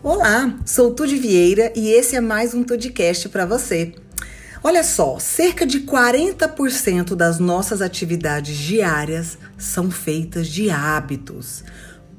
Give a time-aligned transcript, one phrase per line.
[0.00, 3.92] Olá, sou Tude Vieira e esse é mais um Tudcast para você.
[4.62, 11.64] Olha só, cerca de 40% das nossas atividades diárias são feitas de hábitos.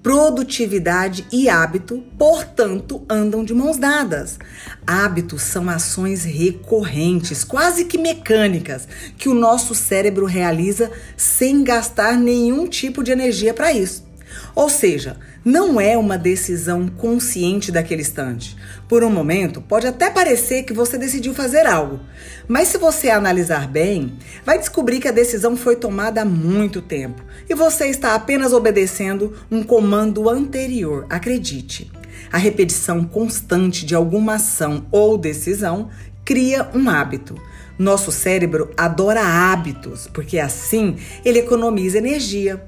[0.03, 4.37] Produtividade e hábito, portanto, andam de mãos dadas.
[4.85, 12.67] Hábitos são ações recorrentes, quase que mecânicas, que o nosso cérebro realiza sem gastar nenhum
[12.67, 14.08] tipo de energia para isso.
[14.55, 18.57] Ou seja, não é uma decisão consciente daquele instante.
[18.87, 21.99] Por um momento, pode até parecer que você decidiu fazer algo,
[22.47, 24.13] mas se você analisar bem,
[24.45, 29.35] vai descobrir que a decisão foi tomada há muito tempo e você está apenas obedecendo
[29.49, 31.05] um comando anterior.
[31.09, 31.91] Acredite.
[32.31, 35.89] A repetição constante de alguma ação ou decisão
[36.23, 37.35] cria um hábito.
[37.79, 42.61] Nosso cérebro adora hábitos, porque assim ele economiza energia.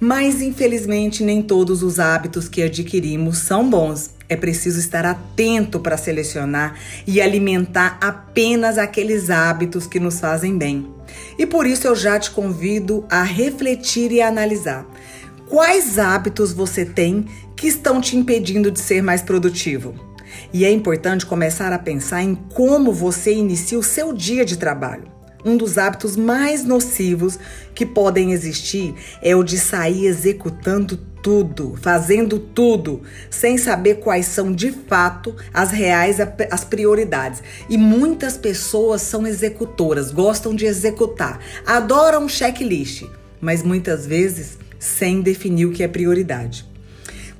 [0.00, 4.14] Mas infelizmente nem todos os hábitos que adquirimos são bons.
[4.26, 10.88] É preciso estar atento para selecionar e alimentar apenas aqueles hábitos que nos fazem bem.
[11.38, 14.86] E por isso eu já te convido a refletir e analisar.
[15.46, 20.13] Quais hábitos você tem que estão te impedindo de ser mais produtivo?
[20.52, 25.12] E é importante começar a pensar em como você inicia o seu dia de trabalho.
[25.44, 27.38] Um dos hábitos mais nocivos
[27.74, 34.52] que podem existir é o de sair executando tudo, fazendo tudo, sem saber quais são
[34.52, 36.18] de fato as reais
[36.50, 37.42] as prioridades.
[37.68, 43.04] E muitas pessoas são executoras, gostam de executar, adoram checklist,
[43.40, 46.73] mas muitas vezes sem definir o que é prioridade.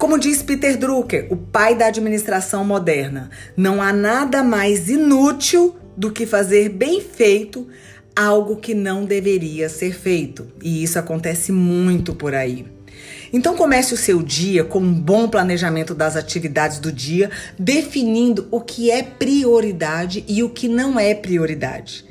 [0.05, 6.12] Como diz Peter Drucker, o pai da administração moderna, não há nada mais inútil do
[6.12, 7.66] que fazer bem feito
[8.14, 10.47] algo que não deveria ser feito.
[10.62, 12.66] E isso acontece muito por aí.
[13.32, 18.60] Então comece o seu dia com um bom planejamento das atividades do dia, definindo o
[18.60, 22.04] que é prioridade e o que não é prioridade.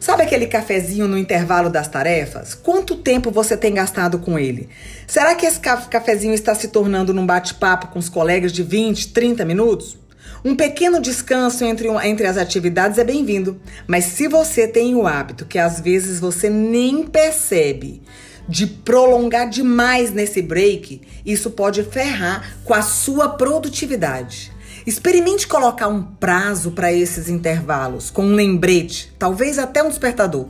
[0.00, 2.54] Sabe aquele cafezinho no intervalo das tarefas?
[2.54, 4.68] Quanto tempo você tem gastado com ele?
[5.06, 9.44] Será que esse cafezinho está se tornando num bate-papo com os colegas de 20, 30
[9.44, 9.98] minutos?
[10.44, 15.44] Um pequeno descanso entre, entre as atividades é bem-vindo, mas se você tem o hábito
[15.44, 18.00] que às vezes você nem percebe
[18.48, 24.52] de prolongar demais nesse break, isso pode ferrar com a sua produtividade.
[24.88, 30.46] Experimente colocar um prazo para esses intervalos, com um lembrete, talvez até um despertador.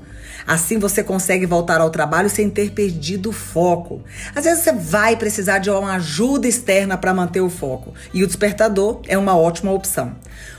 [0.46, 4.00] Assim você consegue voltar ao trabalho sem ter perdido o foco.
[4.36, 8.28] Às vezes você vai precisar de uma ajuda externa para manter o foco, e o
[8.28, 10.14] despertador é uma ótima opção.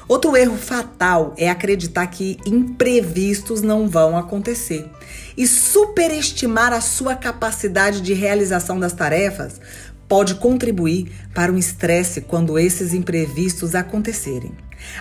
[0.10, 4.90] Outro erro fatal é acreditar que imprevistos não vão acontecer
[5.38, 9.62] e superestimar a sua capacidade de realização das tarefas
[10.10, 14.52] pode contribuir para um estresse quando esses imprevistos acontecerem.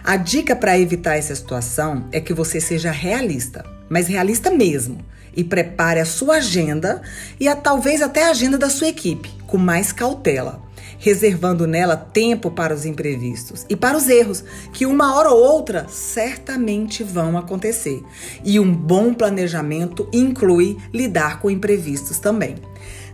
[0.04, 4.98] A dica para evitar essa situação é que você seja realista, mas realista mesmo,
[5.34, 7.00] e prepare a sua agenda
[7.40, 10.60] e a, talvez até a agenda da sua equipe com mais cautela,
[10.98, 15.86] reservando nela tempo para os imprevistos e para os erros, que uma hora ou outra
[15.88, 18.02] certamente vão acontecer.
[18.44, 22.56] E um bom planejamento inclui lidar com imprevistos também.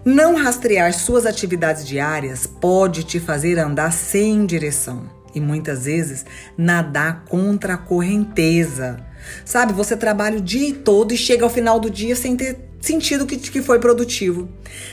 [0.05, 6.27] Não rastrear suas atividades diárias pode te fazer andar sem direção e muitas vezes
[6.59, 8.99] nadar contra a correnteza.
[9.47, 13.25] Sabe, você trabalha o dia todo e chega ao final do dia sem ter sentido
[13.25, 14.47] que, que foi produtivo.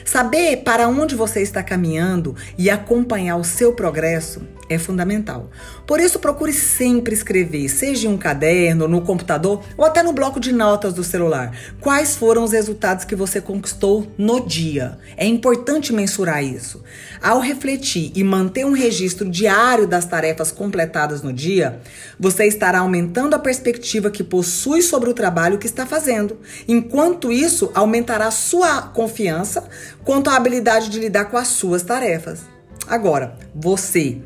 [0.05, 4.41] Saber para onde você está caminhando e acompanhar o seu progresso
[4.73, 5.49] é fundamental.
[5.85, 10.39] Por isso, procure sempre escrever, seja em um caderno, no computador ou até no bloco
[10.39, 14.97] de notas do celular, quais foram os resultados que você conquistou no dia.
[15.17, 16.83] É importante mensurar isso.
[17.21, 21.79] Ao refletir e manter um registro diário das tarefas completadas no dia,
[22.19, 26.37] você estará aumentando a perspectiva que possui sobre o trabalho que está fazendo.
[26.67, 29.67] Enquanto isso, aumentará sua confiança
[30.03, 32.41] quanto à habilidade de lidar com as suas tarefas.
[32.91, 34.17] Agora, você,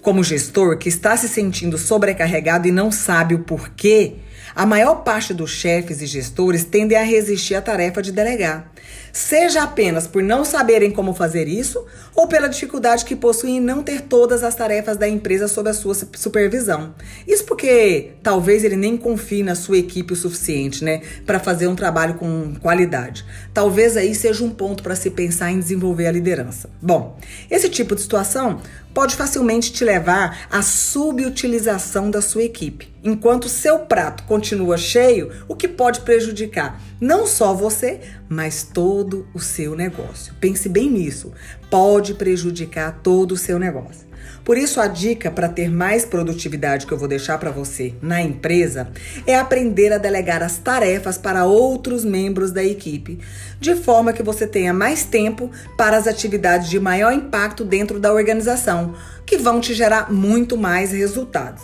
[0.00, 4.14] como gestor que está se sentindo sobrecarregado e não sabe o porquê,
[4.56, 8.72] a maior parte dos chefes e gestores tendem a resistir à tarefa de delegar
[9.14, 13.80] seja apenas por não saberem como fazer isso ou pela dificuldade que possuem em não
[13.80, 16.92] ter todas as tarefas da empresa sob a sua supervisão.
[17.26, 21.76] Isso porque talvez ele nem confie na sua equipe o suficiente, né, para fazer um
[21.76, 23.24] trabalho com qualidade.
[23.54, 26.68] Talvez aí seja um ponto para se pensar em desenvolver a liderança.
[26.82, 27.16] Bom,
[27.48, 28.60] esse tipo de situação
[28.92, 35.56] pode facilmente te levar à subutilização da sua equipe, enquanto seu prato continua cheio, o
[35.56, 40.34] que pode prejudicar não só você, mas todo o seu negócio.
[40.40, 41.32] Pense bem nisso.
[41.70, 44.14] Pode prejudicar todo o seu negócio.
[44.44, 48.20] Por isso, a dica para ter mais produtividade que eu vou deixar para você na
[48.22, 48.88] empresa
[49.26, 53.18] é aprender a delegar as tarefas para outros membros da equipe,
[53.60, 58.12] de forma que você tenha mais tempo para as atividades de maior impacto dentro da
[58.12, 58.94] organização,
[59.24, 61.62] que vão te gerar muito mais resultados.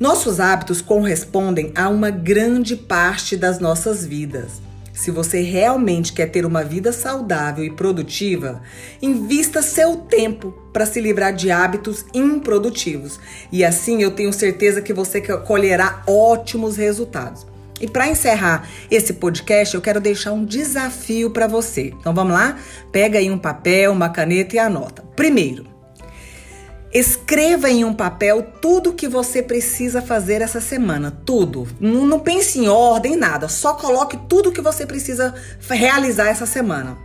[0.00, 4.60] Nossos hábitos correspondem a uma grande parte das nossas vidas.
[4.94, 8.62] Se você realmente quer ter uma vida saudável e produtiva,
[9.02, 13.18] invista seu tempo para se livrar de hábitos improdutivos.
[13.50, 17.44] E assim eu tenho certeza que você colherá ótimos resultados.
[17.80, 21.92] E para encerrar esse podcast, eu quero deixar um desafio para você.
[21.98, 22.56] Então vamos lá?
[22.92, 25.02] Pega aí um papel, uma caneta e anota.
[25.16, 25.73] Primeiro,
[26.94, 31.66] Escreva em um papel tudo que você precisa fazer essa semana, tudo.
[31.80, 33.48] Não, não, pense em ordem, nada.
[33.48, 35.34] Só coloque tudo que você precisa
[35.68, 36.96] realizar essa semana.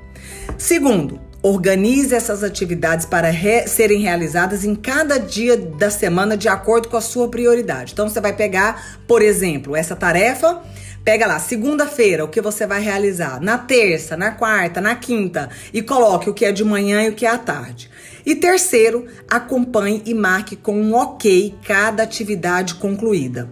[0.60, 6.88] Segundo, organize essas atividades para re serem realizadas em cada dia da semana de acordo
[6.88, 7.94] com a sua prioridade.
[7.94, 10.62] Então você vai pegar, por exemplo, essa tarefa
[11.04, 15.82] Pega lá, segunda-feira, o que você vai realizar, na terça, na quarta, na quinta e
[15.82, 17.90] coloque o que é de manhã e o que é à tarde.
[18.26, 23.50] E terceiro, acompanhe e marque com um ok cada atividade concluída.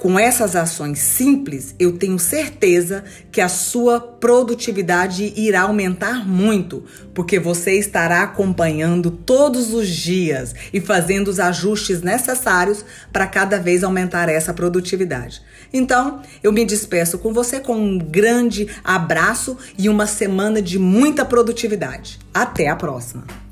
[0.00, 6.82] Com essas ações simples, eu tenho certeza que a sua produtividade irá aumentar muito,
[7.12, 12.82] porque você estará acompanhando todos os dias e fazendo os ajustes necessários
[13.12, 15.42] para cada vez aumentar essa produtividade.
[15.70, 21.26] Então, eu me despeço com você com um grande abraço e uma semana de muita
[21.26, 22.18] produtividade.
[22.32, 23.49] Até a próxima!